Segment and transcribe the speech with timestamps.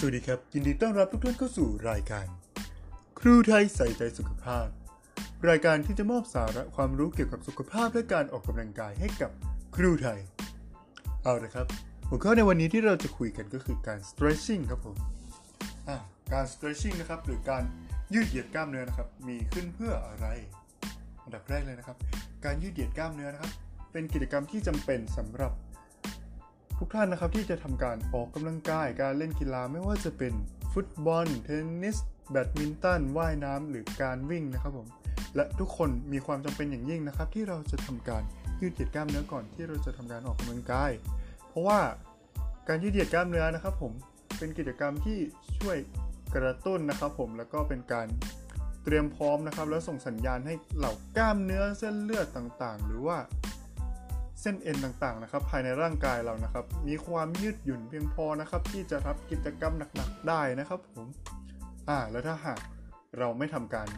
[0.00, 2.26] สวัสดีครับ ยินดีต้อนรับทุกท่านเข้าสู่รายการ
[3.20, 4.66] ครูไทยใส่ใจสุขภาพ
[5.48, 9.30] รายการที่จะมอบสาระความรู้เกี่ยวกับสุขภาพและการออกกำลังกายให้กับ
[9.76, 10.18] ครูไทย
[11.22, 11.66] เอาละครับ
[12.08, 14.96] หัวข้อในวันนี้ที่เราจะคุยกันก็คือการ stretching ครับผม
[16.32, 17.64] การ stretching นะครับหรือการ
[18.14, 20.26] ยืดเหยียดกล้ามเนื้อนะครับ มีขึ้นเพื่ออะไร
[21.24, 21.96] อันดับแรกเลยนะครับ
[22.44, 23.52] การยืดเหยียดกล้ามเนื้อนะครับ
[23.92, 25.52] เป็นกิจกรรมที่จำเป็นสำหรับ
[26.78, 30.32] ทุกท่านนะครับที่จะทำการออกกำลังกายการเล่นกีฬาไม่ว่าจะเป็น
[30.72, 31.96] ฟุตบอล เทนนิส
[32.30, 34.88] แบดมินตัน ว่ายน้ำหรือการวิ่งนะครับผม
[35.36, 38.22] และทุกคนมีความจำเป็นอย่างยิ่งนะครับ ที่เราจะทำการ
[38.60, 40.90] ยืดเหยียดกล้ามเนื้อก่อนที่เราจะทำการออกกำลังกาย
[41.48, 41.80] เพราะว่า
[42.68, 43.92] การยืดเหยียดกล้ามเนื้อนะครับ ผม
[44.38, 45.18] เป็นกิจกรรมที่
[45.58, 45.76] ช่วย
[46.34, 48.06] กระตุ้นนะครับ ผมแล้วก็เป็นการ
[48.84, 53.18] เตรียมพร้อมนะครับ แล้วส่งสัญญาณให้เหล่ากล้ามเนื้อเส้นเลือดต่างๆ หรือว่า
[54.40, 61.06] เส้นเอ็นต่างๆนะครับภายในร่างกายเรานะครับ มีความยืดหยุ่นเพียงพอนะครับ ที่จะรับกิจกรรมหนักๆได้นะครับผม
[61.88, 62.60] อ่าแล้วถ้าหาก
[63.18, 63.88] เราไม่ทำการ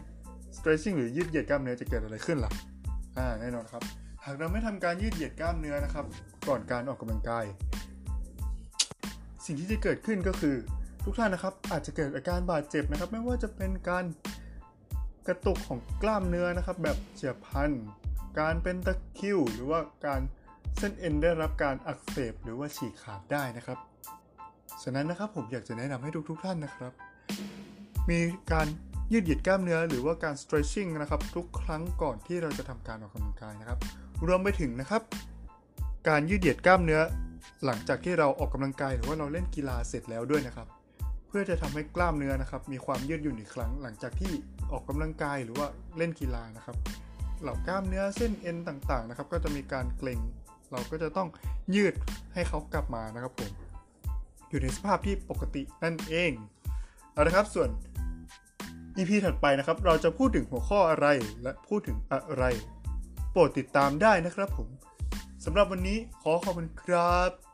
[0.57, 2.51] stretching หรือยืดเหยียดกล้ามเนื้อจะเกิดอะไรขึ้นล่ะ
[3.17, 3.83] อ่าแน่นอนครับ
[4.25, 6.05] หากเราไม่ทำการยืดเหยียดกล้ามเนื้อนะครับ
[6.47, 7.45] ก่อนการออกกำลังกาย
[9.45, 10.55] สิ่งที่จะเกิดขึ้นก็คือ
[11.05, 14.05] ทุกท่านนะครับ อาจจะเกิดอาการบาดเจ็บนะครับ ไม่ว่าจะเป็นการ
[15.27, 17.71] กระตุกของกล้ามเนื้อนะครับ แบบเฉียบพลัน
[18.39, 20.21] การเป็นตะคิวหรือว่าการ
[20.83, 23.77] เส้นเอ็นได้รับการอักเสบหรือว่าฉีกขาดได้นะครับ
[24.83, 26.91] ฉะนั้นนะครับผมอยากจะแนะนำให้ทุกๆท่านนะครับ
[28.09, 28.19] มี
[28.51, 28.67] การ
[29.13, 33.79] ยืดเหยียดกล้ามเนื้อหรือว่าการ stretching นะครับทุกครั้งก่อนที่เราจะทำการออกกำลังกายนะครับ
[34.27, 35.01] รวมไปถึงนะครับ
[36.09, 37.01] การยืดเหยียดกล้ามเนื้อ
[37.65, 40.67] หลังจากที่เราออกกำลังกายหรือว่าเราเล่นกีฬาเสร็จแล้วด้วยนะครับ
[41.27, 44.31] เพื่อจะทำให้กล้ามเนื้อนะครับ มีความยืดหยุ่นอีกครั้ง หลังจากที่
[44.71, 46.75] ออกกำลังกายหรือว่าเล่นกีฬานะครับ
[47.41, 50.19] เหล่ากล้ามเนื้อเส้นเอ็นต่างๆนะครับ ก็จะมีการเกร็ง
[50.71, 51.27] เราก็จะต้อง
[51.75, 51.93] ยืด
[52.33, 53.51] ให้เขากลับมานะครับผม
[54.49, 56.31] อยู่ในสภาพที่ปกตินั่นเอง
[57.11, 57.69] เอาละครับส่วน
[58.97, 61.07] EP ถัดไปนะครับ เราจะพูดถึงหัวข้ออะไร
[61.43, 62.43] และพูดถึงอะไร
[63.31, 64.69] โปรดติดตามได้นะครับผม
[65.45, 67.50] สำหรับวันนี้ขอขอบคุณครับ